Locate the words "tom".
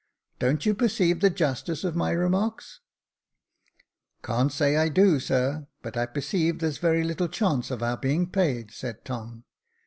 9.05-9.43